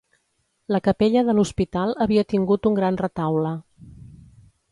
La 0.75 0.79
capella 0.87 1.23
de 1.27 1.35
l'Hospital 1.39 1.93
havia 2.07 2.25
tingut 2.33 2.67
un 2.71 2.79
gran 2.79 2.99
retaule. 3.05 3.55